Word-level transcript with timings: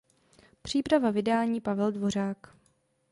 Příprava 0.61 1.11
vydání 1.11 1.61
Pavel 1.61 1.91
Dvořák. 1.91 2.57